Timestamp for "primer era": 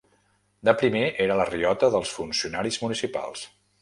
0.77-1.37